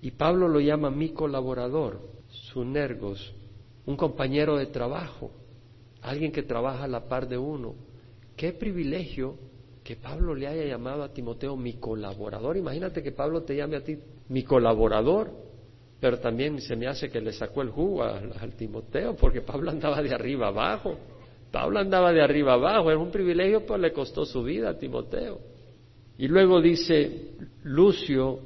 [0.00, 3.32] Y Pablo lo llama mi colaborador, su nergos,
[3.86, 5.30] un compañero de trabajo
[6.00, 7.76] alguien que trabaja a la par de uno.
[8.34, 9.36] Qué privilegio
[9.82, 12.56] que Pablo le haya llamado a Timoteo mi colaborador.
[12.56, 15.30] Imagínate que Pablo te llame a ti mi colaborador,
[16.00, 20.02] pero también se me hace que le sacó el jugo al, Timoteo, porque Pablo andaba
[20.02, 20.96] de arriba abajo.
[21.50, 25.38] Pablo andaba de arriba abajo, era un privilegio, pues le costó su vida a Timoteo.
[26.16, 27.32] Y luego dice
[27.64, 28.38] Lucio,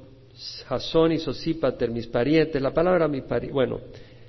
[0.67, 3.81] Jasón y Sosípater, mis parientes, la palabra mi pariente, bueno,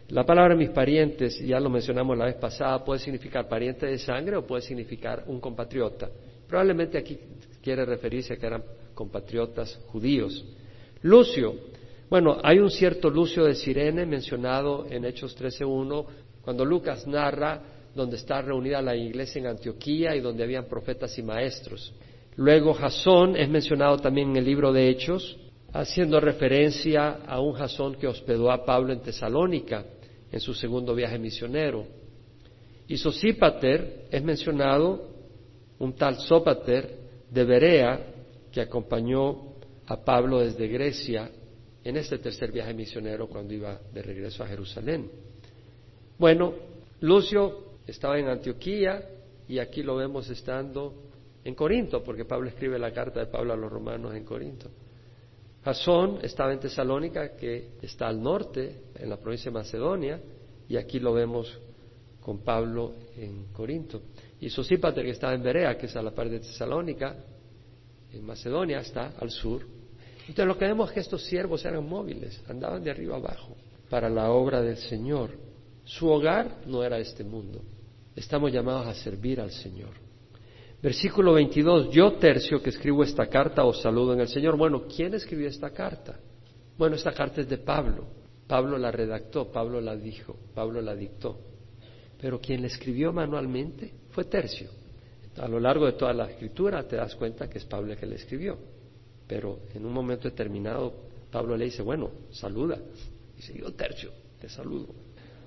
[0.09, 4.37] La palabra mis parientes, ya lo mencionamos la vez pasada, puede significar pariente de sangre
[4.37, 6.09] o puede significar un compatriota.
[6.47, 7.19] Probablemente aquí
[7.61, 10.45] quiere referirse a que eran compatriotas judíos.
[11.01, 11.55] Lucio,
[12.09, 16.05] bueno, hay un cierto Lucio de Sirene mencionado en Hechos 13.1,
[16.41, 17.61] cuando Lucas narra
[17.93, 21.93] donde está reunida la iglesia en Antioquía y donde habían profetas y maestros.
[22.37, 25.37] Luego Jasón es mencionado también en el libro de Hechos,
[25.73, 29.83] haciendo referencia a un Jasón que hospedó a Pablo en Tesalónica
[30.31, 31.85] en su segundo viaje misionero.
[32.87, 35.16] Y Sosípater es mencionado,
[35.79, 36.97] un tal Sópater
[37.29, 38.13] de Berea,
[38.51, 39.53] que acompañó
[39.85, 41.29] a Pablo desde Grecia
[41.83, 45.09] en este tercer viaje misionero cuando iba de regreso a Jerusalén.
[46.17, 46.53] Bueno,
[47.01, 49.07] Lucio estaba en Antioquía
[49.47, 50.93] y aquí lo vemos estando
[51.43, 54.69] en Corinto, porque Pablo escribe la carta de Pablo a los romanos en Corinto.
[55.63, 60.19] Jasón estaba en Tesalónica, que está al norte, en la provincia de Macedonia,
[60.67, 61.57] y aquí lo vemos
[62.19, 64.01] con Pablo en Corinto.
[64.39, 67.15] Y Sosípater, que estaba en Berea, que es a la parte de Tesalónica,
[68.11, 69.65] en Macedonia, está al sur.
[70.21, 73.55] Entonces lo que vemos es que estos siervos eran móviles, andaban de arriba abajo
[73.89, 75.31] para la obra del Señor.
[75.83, 77.61] Su hogar no era este mundo.
[78.15, 79.91] Estamos llamados a servir al Señor.
[80.81, 84.57] Versículo 22, yo tercio que escribo esta carta os saludo en el Señor.
[84.57, 86.19] Bueno, ¿quién escribió esta carta?
[86.77, 88.05] Bueno, esta carta es de Pablo.
[88.47, 91.39] Pablo la redactó, Pablo la dijo, Pablo la dictó.
[92.19, 94.67] Pero quien la escribió manualmente fue tercio.
[95.37, 98.07] A lo largo de toda la escritura te das cuenta que es Pablo el que
[98.07, 98.57] la escribió.
[99.27, 100.91] Pero en un momento determinado
[101.31, 102.79] Pablo le dice, bueno, saluda.
[103.35, 104.09] Dice, yo tercio,
[104.41, 104.87] te saludo.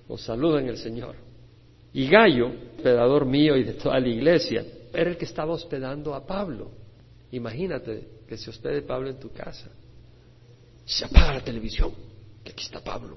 [0.06, 1.16] Os saludo en el Señor.
[1.92, 6.24] Y Gallo, hospedador mío y de toda la iglesia, era el que estaba hospedando a
[6.24, 6.70] Pablo.
[7.32, 9.68] Imagínate que se hospede Pablo en tu casa.
[10.84, 11.92] Se apaga la televisión,
[12.44, 13.16] que aquí está Pablo.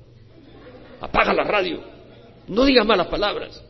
[1.00, 1.80] Apaga la radio.
[2.48, 3.64] No digas malas palabras.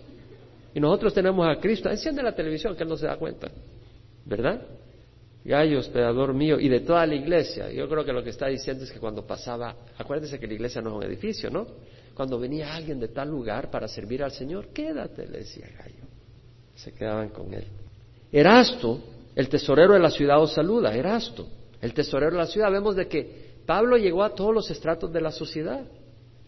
[0.74, 1.90] Y nosotros tenemos a Cristo.
[1.90, 3.50] Enciende la televisión, que él no se da cuenta.
[4.26, 4.62] ¿Verdad?
[5.46, 7.70] Gallo, hospedador mío, y de toda la iglesia.
[7.72, 10.82] Yo creo que lo que está diciendo es que cuando pasaba, acuérdense que la iglesia
[10.82, 11.68] no es un edificio, ¿no?
[12.14, 16.06] Cuando venía alguien de tal lugar para servir al Señor, quédate, le decía Gallo.
[16.76, 17.66] Se quedaban con él.
[18.32, 19.00] Erasto,
[19.36, 20.96] el tesorero de la ciudad, os saluda.
[20.96, 21.48] Erasto,
[21.82, 22.72] el tesorero de la ciudad.
[22.72, 25.84] Vemos de que Pablo llegó a todos los estratos de la sociedad.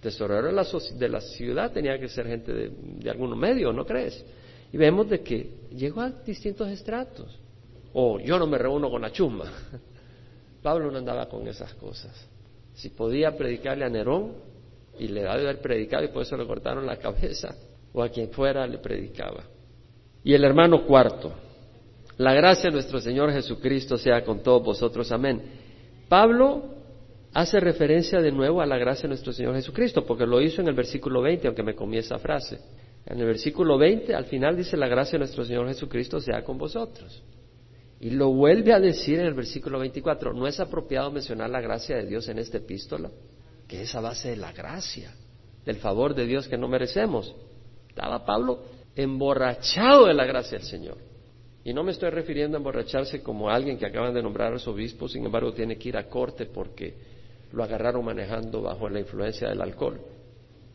[0.06, 4.24] Tesorero de la, ciudad tenía que ser gente de, de algún medio, ¿no crees?
[4.72, 7.36] Y vemos de que llegó a distintos estratos.
[7.92, 9.46] O yo no me reúno con la chumba.
[10.62, 12.30] Pablo no andaba con esas cosas.
[12.76, 14.34] Si podía predicarle a Nerón,
[15.00, 17.56] y le da de haber predicado y por eso le cortaron la cabeza,
[17.92, 19.44] o a quien fuera le predicaba.
[20.24, 21.34] Y el hermano cuarto,
[22.18, 25.42] la gracia de nuestro Señor Jesucristo sea con todos vosotros, amén.
[26.08, 26.75] Pablo
[27.36, 30.70] hace referencia de nuevo a la gracia de nuestro Señor Jesucristo, porque lo hizo en
[30.70, 32.62] el versículo 20, aunque me comí esa frase.
[33.06, 36.58] En el versículo 20, al final dice, la gracia de nuestro Señor Jesucristo sea con
[36.58, 37.22] vosotros.
[38.00, 41.98] Y lo vuelve a decir en el versículo 24, ¿no es apropiado mencionar la gracia
[41.98, 43.12] de Dios en esta epístola?
[43.68, 45.14] Que es a base de la gracia,
[45.66, 47.36] del favor de Dios que no merecemos.
[47.90, 48.64] Estaba Pablo
[48.96, 50.98] emborrachado de la gracia del Señor.
[51.66, 55.26] Y no me estoy refiriendo a emborracharse como alguien que acaban de nombrar obispo, sin
[55.26, 57.15] embargo tiene que ir a corte porque
[57.52, 60.00] lo agarraron manejando bajo la influencia del alcohol.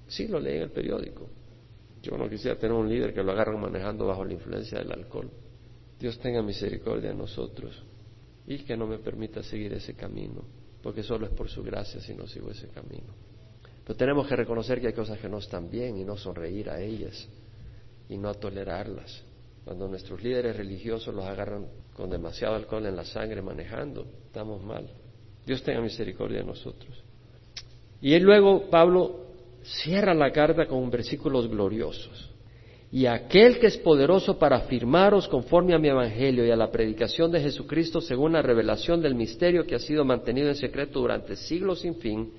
[0.06, 1.28] Sí, lo leí en el periódico.
[2.02, 5.30] Yo no quisiera tener un líder que lo agarran manejando bajo la influencia del alcohol.
[5.98, 7.84] Dios tenga misericordia de nosotros
[8.46, 10.42] y que no me permita seguir ese camino,
[10.82, 13.14] porque solo es por su gracia si no sigo ese camino.
[13.84, 16.80] Pero tenemos que reconocer que hay cosas que no están bien y no sonreír a
[16.80, 17.28] ellas
[18.08, 19.22] y no tolerarlas.
[19.64, 24.88] Cuando nuestros líderes religiosos los agarran con demasiado alcohol en la sangre manejando, estamos mal.
[25.50, 27.02] Dios tenga misericordia de nosotros.
[28.00, 29.26] Y luego Pablo
[29.62, 32.30] cierra la carta con versículos gloriosos
[32.92, 37.32] y aquel que es poderoso para afirmaros conforme a mi evangelio y a la predicación
[37.32, 41.80] de Jesucristo según la revelación del misterio que ha sido mantenido en secreto durante siglos
[41.80, 42.32] sin fin,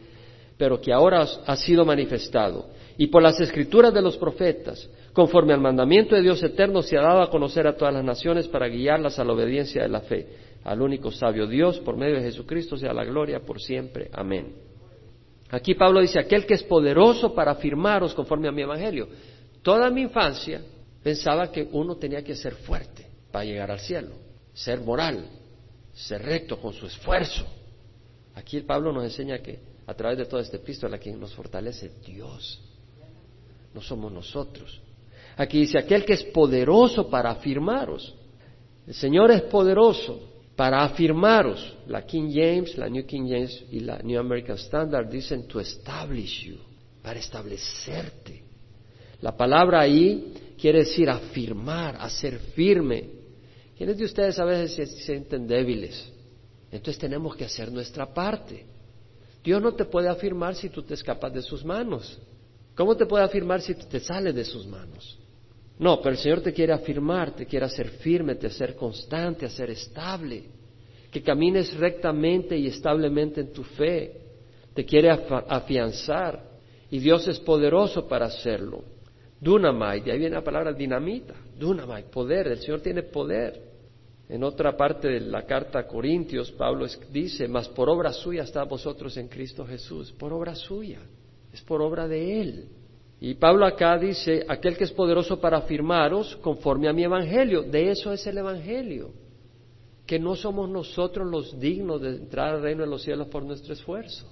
[0.57, 2.67] pero que ahora ha sido manifestado.
[2.97, 7.01] Y por las escrituras de los profetas, conforme al mandamiento de Dios eterno, se ha
[7.01, 10.27] dado a conocer a todas las naciones para guiarlas a la obediencia de la fe.
[10.63, 14.09] Al único sabio Dios, por medio de Jesucristo, sea la gloria por siempre.
[14.13, 14.53] Amén.
[15.49, 19.07] Aquí Pablo dice, aquel que es poderoso para afirmaros conforme a mi evangelio.
[19.61, 20.61] Toda mi infancia
[21.03, 24.11] pensaba que uno tenía que ser fuerte para llegar al cielo,
[24.53, 25.25] ser moral,
[25.93, 27.45] ser recto con su esfuerzo.
[28.35, 31.91] Aquí el Pablo nos enseña que a través de toda esta epístola quien nos fortalece
[32.05, 32.61] Dios,
[33.73, 34.79] no somos nosotros.
[35.35, 38.15] Aquí dice aquel que es poderoso para afirmaros.
[38.87, 40.30] El Señor es poderoso
[40.61, 41.75] para afirmaros.
[41.87, 46.45] La King James, la New King James y la New American Standard dicen to establish
[46.45, 46.57] you
[47.01, 48.43] para establecerte.
[49.21, 53.09] La palabra ahí quiere decir afirmar, hacer firme.
[53.75, 56.13] ¿Quiénes de ustedes a veces se sienten débiles?
[56.71, 58.63] Entonces tenemos que hacer nuestra parte.
[59.43, 62.19] Dios no te puede afirmar si tú te escapas de sus manos.
[62.75, 65.17] ¿Cómo te puede afirmar si te sales de sus manos?
[65.81, 69.71] No, pero el Señor te quiere afirmar, te quiere hacer firme, te hacer constante, hacer
[69.71, 70.43] estable,
[71.09, 74.15] que camines rectamente y establemente en tu fe,
[74.75, 76.39] te quiere afianzar.
[76.91, 78.83] Y Dios es poderoso para hacerlo.
[79.39, 83.59] Dunamai, de ahí viene la palabra dinamita, dunamai, poder, el Señor tiene poder.
[84.29, 88.65] En otra parte de la carta a Corintios, Pablo dice, mas por obra suya está
[88.65, 90.99] vosotros en Cristo Jesús, por obra suya,
[91.51, 92.65] es por obra de Él.
[93.23, 97.91] Y Pablo acá dice, aquel que es poderoso para afirmaros conforme a mi evangelio, de
[97.91, 99.11] eso es el evangelio,
[100.07, 103.73] que no somos nosotros los dignos de entrar al reino de los cielos por nuestro
[103.73, 104.27] esfuerzo,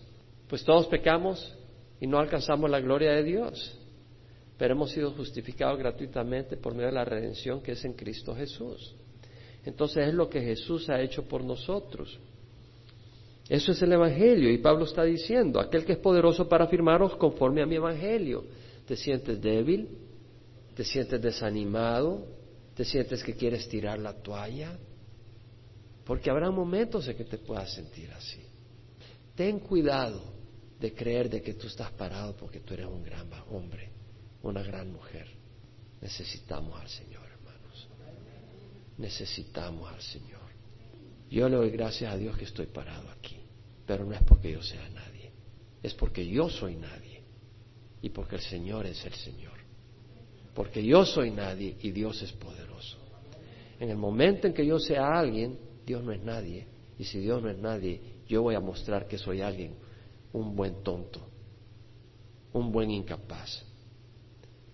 [0.47, 1.55] pues todos pecamos
[2.01, 3.79] y no alcanzamos la gloria de Dios,
[4.57, 8.95] pero hemos sido justificados gratuitamente por medio de la redención que es en Cristo Jesús.
[9.65, 12.19] Entonces es lo que Jesús ha hecho por nosotros.
[13.47, 14.51] Eso es el Evangelio.
[14.51, 18.45] Y Pablo está diciendo, aquel que es poderoso para afirmaros conforme a mi Evangelio.
[18.89, 19.87] ¿Te sientes débil?
[20.73, 22.25] ¿Te sientes desanimado?
[22.73, 24.79] ¿Te sientes que quieres tirar la toalla?
[26.03, 28.41] Porque habrá momentos en que te puedas sentir así.
[29.35, 30.33] Ten cuidado
[30.79, 33.91] de creer de que tú estás parado porque tú eres un gran hombre,
[34.41, 35.27] una gran mujer.
[36.01, 37.87] Necesitamos al Señor, hermanos.
[38.97, 40.49] Necesitamos al Señor.
[41.29, 43.37] Yo le doy gracias a Dios que estoy parado aquí,
[43.85, 45.31] pero no es porque yo sea nadie,
[45.83, 47.08] es porque yo soy nadie
[48.01, 49.53] y porque el Señor es el Señor.
[50.53, 52.97] Porque yo soy nadie y Dios es poderoso.
[53.79, 56.67] En el momento en que yo sea alguien, Dios no es nadie.
[56.97, 59.75] Y si Dios no es nadie, yo voy a mostrar que soy alguien,
[60.33, 61.21] un buen tonto,
[62.53, 63.63] un buen incapaz.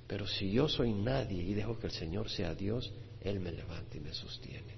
[0.08, 3.98] Pero si yo soy nadie y dejo que el Señor sea Dios, Él me levanta
[3.98, 4.76] y me sostiene.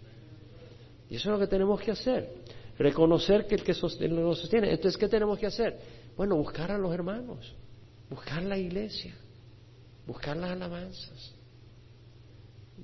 [1.10, 2.34] Y eso es lo que tenemos que hacer.
[2.78, 4.72] Reconocer que el que nos sostiene.
[4.72, 5.80] Entonces, ¿qué tenemos que hacer?
[6.16, 7.56] Bueno, buscar a los hermanos
[8.10, 9.13] buscar la iglesia,
[10.06, 11.34] buscar las alabanzas.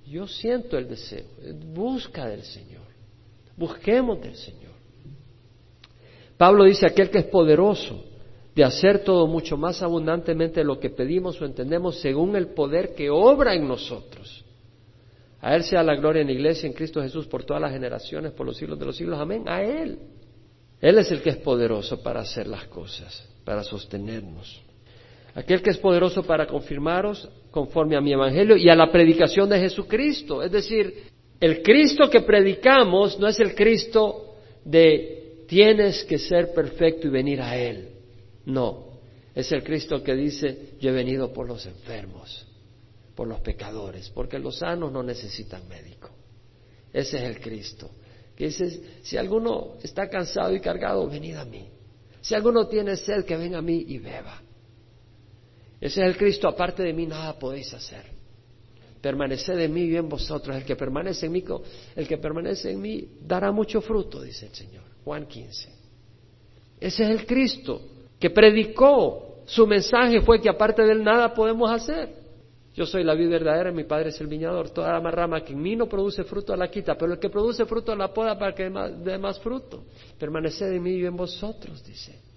[0.06, 1.26] Yo siento el deseo,
[1.74, 2.84] busca del Señor,
[3.56, 4.74] busquemos del Señor.
[6.38, 8.04] Pablo dice, aquel que es poderoso
[8.56, 13.10] de hacer todo mucho más abundantemente lo que pedimos o entendemos según el poder que
[13.10, 14.44] obra en nosotros.
[15.42, 18.32] A Él sea la gloria en la iglesia, en Cristo Jesús, por todas las generaciones,
[18.32, 19.20] por los siglos de los siglos.
[19.20, 19.44] Amén.
[19.48, 20.00] A Él.
[20.80, 24.62] Él es el que es poderoso para hacer las cosas, para sostenernos
[25.36, 29.60] aquel que es poderoso para confirmaros conforme a mi evangelio y a la predicación de
[29.60, 30.44] Jesucristo.
[30.44, 37.08] Es decir, el Cristo que predicamos no es el Cristo de tienes que ser perfecto
[37.08, 37.90] y venir a Él.
[38.46, 39.00] No,
[39.34, 42.46] es el Cristo que dice yo he venido por los enfermos,
[43.16, 46.10] por los pecadores, porque los sanos no necesitan médico.
[46.92, 47.90] Ese es el Cristo.
[48.36, 51.68] Que dice, si alguno está cansado y cargado, venid a mí.
[52.22, 54.43] Si alguno tiene sed, que venga a mí y beba.
[55.84, 58.06] Ese es el Cristo, aparte de mí nada podéis hacer.
[59.02, 60.56] Permaneced en mí y en vosotros.
[60.56, 61.44] El que permanece en mí,
[61.98, 64.84] el que permanece en mí dará mucho fruto, dice el Señor.
[65.04, 65.70] Juan 15.
[66.80, 67.82] Ese es el Cristo
[68.18, 69.42] que predicó.
[69.46, 72.16] Su mensaje fue que aparte de él nada podemos hacer.
[72.74, 74.70] Yo soy la vida verdadera, mi padre es el viñador.
[74.70, 77.66] Toda la rama que en mí no produce fruto la quita, pero el que produce
[77.66, 78.72] fruto la poda para que
[79.04, 79.84] dé más fruto.
[80.18, 82.33] Permaneced en mí y en vosotros, dice.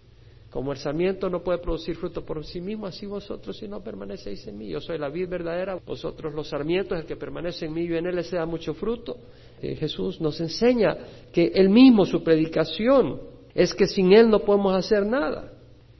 [0.56, 4.46] Como el sarmiento no puede producir fruto por sí mismo, así vosotros si no permanecéis
[4.46, 4.68] en mí.
[4.68, 8.06] Yo soy la vid verdadera, vosotros los sarmientos, el que permanece en mí y en
[8.06, 9.18] él se da mucho fruto.
[9.60, 10.96] Eh, Jesús nos enseña
[11.30, 13.20] que él mismo, su predicación,
[13.54, 15.52] es que sin él no podemos hacer nada.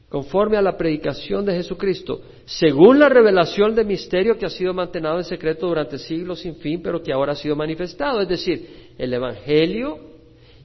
[0.09, 5.19] Conforme a la predicación de Jesucristo, según la revelación del misterio que ha sido mantenido
[5.19, 8.21] en secreto durante siglos sin fin, pero que ahora ha sido manifestado.
[8.21, 9.99] Es decir, el Evangelio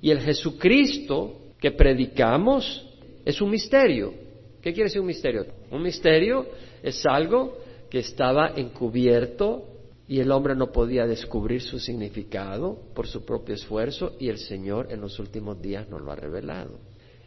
[0.01, 2.89] y el Jesucristo que predicamos
[3.25, 4.13] es un misterio.
[4.61, 5.47] ¿Qué quiere decir un misterio?
[5.71, 6.47] Un misterio
[6.83, 7.59] es algo
[7.91, 9.69] que estaba encubierto
[10.09, 14.89] y el hombre no podía descubrir su significado por su propio esfuerzo y el Señor
[14.91, 16.79] en los últimos días nos lo ha revelado.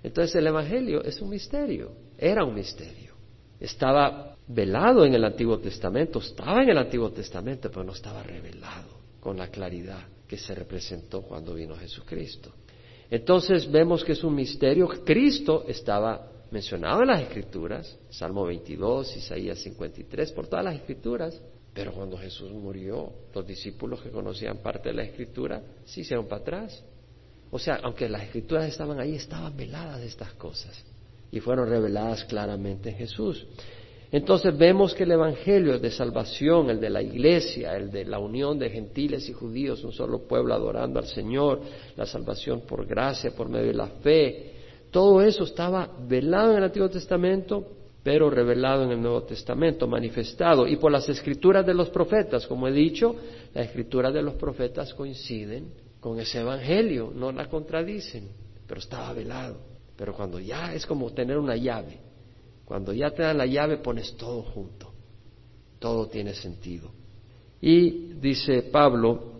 [0.04, 3.14] Entonces el Evangelio es un misterio, era un misterio.
[3.60, 9.00] Estaba velado en el Antiguo Testamento, estaba en el Antiguo Testamento, pero no estaba revelado
[9.20, 12.54] con la claridad que se representó cuando vino Jesucristo.
[13.10, 14.88] Entonces vemos que es un misterio.
[15.06, 21.42] Cristo estaba mencionado en las Escrituras, Salmo 22, Isaías 53, por todas las Escrituras.
[21.74, 26.42] Pero cuando Jesús murió, los discípulos que conocían parte de la Escritura se hicieron para
[26.42, 26.84] atrás.
[27.52, 30.84] O sea, aunque las Escrituras estaban ahí, estaban veladas estas cosas
[31.32, 33.46] y fueron reveladas claramente en Jesús.
[34.16, 38.58] Entonces vemos que el Evangelio de salvación, el de la iglesia, el de la unión
[38.58, 41.60] de gentiles y judíos, un solo pueblo adorando al Señor,
[41.98, 44.54] la salvación por gracia, por medio de la fe,
[44.90, 47.68] todo eso estaba velado en el Antiguo Testamento,
[48.04, 50.66] pero revelado en el Nuevo Testamento, manifestado.
[50.66, 53.18] Y por las escrituras de los profetas, como he dicho,
[53.54, 58.30] las escrituras de los profetas coinciden con ese Evangelio, no la contradicen,
[58.66, 59.58] pero estaba velado.
[59.98, 62.05] Pero cuando ya es como tener una llave,
[62.66, 64.92] cuando ya te dan la llave pones todo junto,
[65.80, 66.92] todo tiene sentido.
[67.62, 69.34] Y dice Pablo,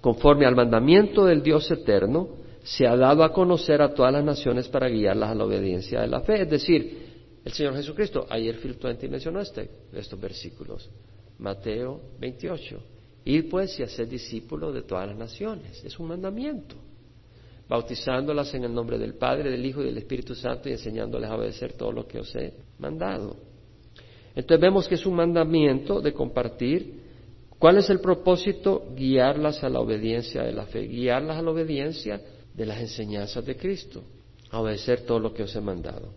[0.00, 2.28] conforme al mandamiento del Dios eterno,
[2.62, 6.08] se ha dado a conocer a todas las naciones para guiarlas a la obediencia de
[6.08, 6.42] la fe.
[6.42, 7.06] Es decir,
[7.44, 10.88] el Señor Jesucristo, ayer Phil Twenty mencionó este, estos versículos,
[11.38, 12.80] Mateo 28.
[13.24, 16.76] Ir pues y hacer discípulos de todas las naciones, es un mandamiento
[17.68, 21.36] bautizándolas en el nombre del Padre, del Hijo y del Espíritu Santo y enseñándoles a
[21.36, 23.36] obedecer todo lo que os he mandado.
[24.34, 27.06] Entonces vemos que es un mandamiento de compartir.
[27.58, 28.84] ¿Cuál es el propósito?
[28.94, 32.20] Guiarlas a la obediencia de la fe, guiarlas a la obediencia
[32.54, 34.02] de las enseñanzas de Cristo,
[34.50, 36.12] a obedecer todo lo que os he mandado.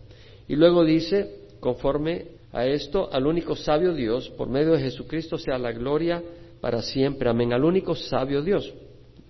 [0.46, 5.58] Y luego dice, conforme a esto, al único sabio Dios, por medio de Jesucristo sea
[5.58, 6.22] la gloria
[6.60, 7.30] para siempre.
[7.30, 7.52] Amén.
[7.52, 8.72] Al único sabio Dios.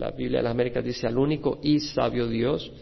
[0.01, 2.73] La Biblia de las Américas dice al único y sabio Dios.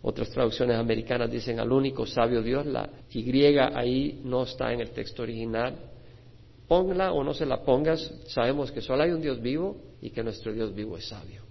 [0.00, 2.64] Otras traducciones americanas dicen al único sabio Dios.
[2.66, 5.74] La Y ahí no está en el texto original.
[6.68, 10.22] Póngala o no se la pongas, sabemos que solo hay un Dios vivo y que
[10.22, 11.42] nuestro Dios vivo es sabio.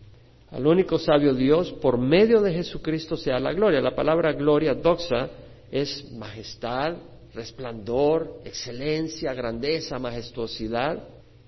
[0.49, 3.81] Al único sabio Dios, por medio de Jesucristo sea la gloria.
[3.81, 5.27] La palabra gloria, doxa,
[5.69, 6.95] es majestad,
[7.33, 11.03] resplandor, excelencia, grandeza, majestuosidad.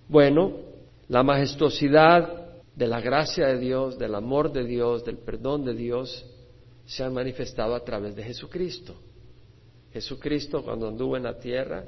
[0.10, 0.52] Bueno,
[1.08, 2.43] la majestuosidad
[2.76, 6.26] de la gracia de Dios, del amor de Dios, del perdón de Dios,
[6.86, 8.96] se han manifestado a través de Jesucristo.
[9.92, 11.86] Jesucristo cuando anduvo en la tierra,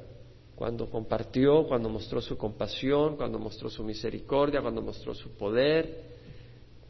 [0.54, 6.16] cuando compartió, cuando mostró su compasión, cuando mostró su misericordia, cuando mostró su poder,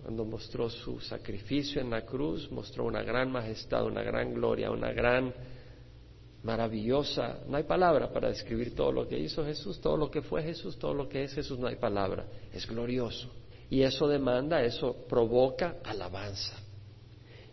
[0.03, 4.92] cuando mostró su sacrificio en la cruz, mostró una gran majestad, una gran gloria, una
[4.92, 5.34] gran
[6.44, 10.44] maravillosa, no hay palabra para describir todo lo que hizo Jesús, todo lo que fue
[10.44, 13.28] Jesús, todo lo que es Jesús, no hay palabra, es glorioso.
[13.69, 16.55] Y eso demanda, eso provoca alabanza.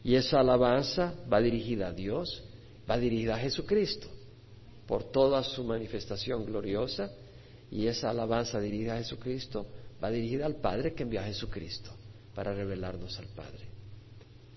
[0.04, 2.44] Y esa alabanza va dirigida a Dios,
[2.90, 4.08] va dirigida a Jesucristo,
[4.86, 7.10] por toda su manifestación gloriosa.
[7.72, 9.66] Y esa alabanza dirigida a Jesucristo
[10.04, 11.92] va dirigida al Padre que envió a Jesucristo
[12.36, 13.74] para revelarnos al Padre.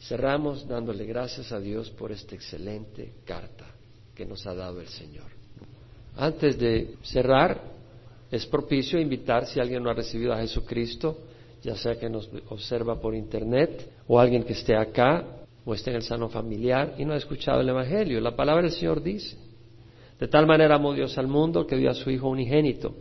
[0.01, 3.67] Cerramos dándole gracias a Dios por esta excelente carta
[4.15, 5.31] que nos ha dado el Señor.
[6.17, 7.61] Antes de cerrar,
[8.31, 11.19] es propicio invitar si alguien no ha recibido a Jesucristo
[11.67, 15.25] ya sea que nos observa por internet o alguien que esté acá
[15.65, 18.21] o esté en el sano familiar y no ha escuchado el Evangelio.
[18.21, 19.37] La palabra del Señor dice,
[20.21, 22.95] de tal manera amó Dios al mundo que dio a su Hijo unigénito,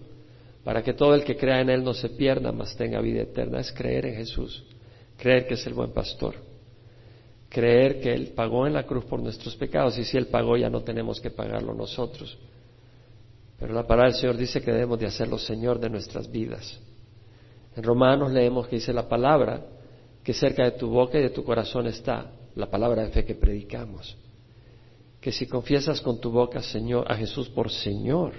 [0.63, 3.59] para que todo el que crea en Él no se pierda, mas tenga vida eterna.
[3.59, 4.63] Es creer en Jesús,
[5.15, 6.33] creer que es el buen pastor,
[7.47, 10.71] creer que Él pagó en la cruz por nuestros pecados y si Él pagó ya
[10.71, 12.35] no tenemos que pagarlo nosotros.
[13.59, 16.81] Pero la palabra del Señor dice que debemos de hacerlo Señor de nuestras vidas.
[17.75, 19.65] En Romanos leemos que dice la palabra
[20.23, 23.35] que cerca de tu boca y de tu corazón está la palabra de fe que
[23.35, 24.17] predicamos.
[25.19, 28.33] Que si confiesas con tu boca Señor, a Jesús por Señor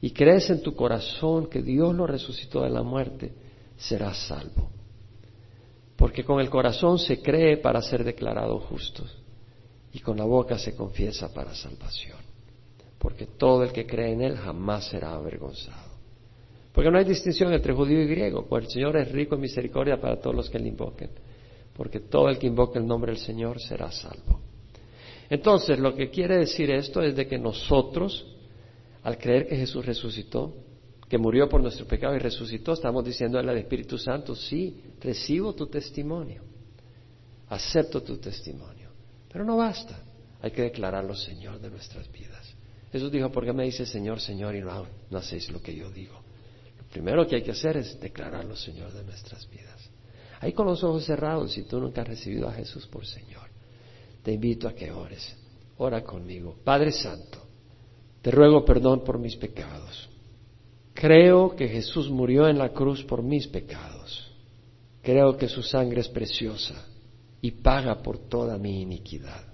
[0.00, 3.32] y crees en tu corazón que Dios lo resucitó de la muerte,
[3.76, 4.70] serás salvo.
[5.96, 9.04] Porque con el corazón se cree para ser declarado justo
[9.92, 12.18] y con la boca se confiesa para salvación.
[12.98, 15.87] Porque todo el que cree en Él jamás será avergonzado.
[16.78, 20.00] Porque no hay distinción entre judío y griego, pues el Señor es rico en misericordia
[20.00, 21.10] para todos los que le invoquen,
[21.74, 24.38] porque todo el que invoque el nombre del Señor será salvo.
[25.28, 28.24] Entonces, lo que quiere decir esto es de que nosotros,
[29.02, 30.54] al creer que Jesús resucitó,
[31.08, 35.66] que murió por nuestro pecado y resucitó, estamos diciendo al Espíritu Santo, sí, recibo tu
[35.66, 36.44] testimonio,
[37.48, 38.90] acepto tu testimonio.
[39.32, 40.00] Pero no basta,
[40.40, 42.54] hay que declararlo Señor de nuestras vidas.
[42.92, 45.90] Jesús dijo, ¿por qué me dice Señor, Señor y no, no hacéis lo que yo
[45.90, 46.27] digo?
[46.90, 49.90] Primero que hay que hacer es declararlo Señor de nuestras vidas.
[50.40, 53.48] Ahí con los ojos cerrados, si tú nunca has recibido a Jesús por Señor,
[54.22, 55.36] te invito a que ores.
[55.78, 56.56] Ora conmigo.
[56.64, 57.38] Padre Santo,
[58.22, 60.08] te ruego perdón por mis pecados.
[60.94, 64.32] Creo que Jesús murió en la cruz por mis pecados.
[65.02, 66.86] Creo que su sangre es preciosa
[67.40, 69.44] y paga por toda mi iniquidad.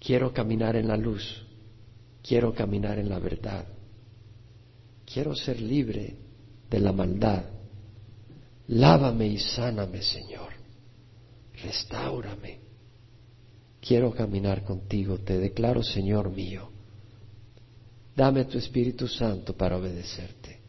[0.00, 1.46] Quiero caminar en la luz.
[2.22, 3.66] Quiero caminar en la verdad.
[5.04, 6.16] Quiero ser libre
[6.74, 7.44] de la maldad.
[8.66, 10.52] Lávame y sáname, Señor.
[11.62, 12.58] Restáurame.
[13.80, 15.18] Quiero caminar contigo.
[15.18, 16.68] Te declaro, Señor mío.
[18.16, 20.60] Dame tu Espíritu Santo para obedecerte,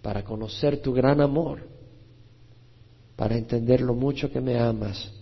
[0.00, 1.68] para conocer tu gran amor,
[3.16, 5.12] para entender lo mucho que me amas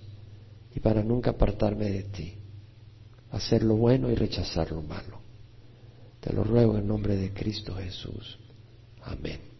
[0.74, 2.34] y para nunca apartarme de ti,
[3.30, 5.20] hacer lo bueno y rechazar lo malo.
[6.20, 8.38] Te lo ruego en nombre de Cristo Jesús.
[9.02, 9.57] Amén.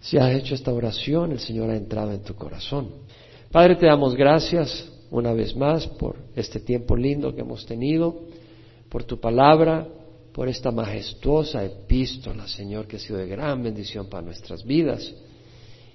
[0.00, 2.90] Si has hecho esta oración, el Señor ha entrado en tu corazón.
[3.50, 8.20] Padre, te damos gracias una vez más por este tiempo lindo que hemos tenido,
[8.88, 9.88] por tu palabra,
[10.32, 15.14] por esta majestuosa epístola, Señor, que ha sido de gran bendición para nuestras vidas.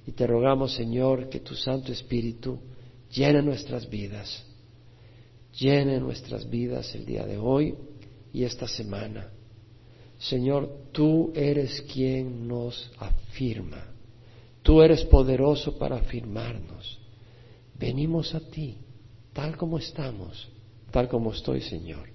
[0.06, 2.60] Y te rogamos, Señor, que tu Santo Espíritu
[3.10, 4.44] llene nuestras vidas,
[5.58, 7.76] llene nuestras vidas el día de hoy
[8.34, 9.30] y esta semana.
[10.18, 13.93] Señor, tú eres quien nos afirma.
[14.64, 17.00] Tú eres poderoso para afirmarnos.
[17.76, 18.78] Venimos a ti,
[19.34, 20.50] tal como estamos,
[20.90, 22.10] tal como estoy, Señor,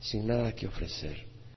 [0.00, 1.29] sin nada que ofrecer.